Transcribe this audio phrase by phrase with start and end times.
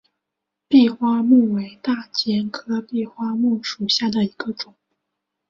[0.67, 4.73] 闭花木为大戟科闭花木属下的一个种。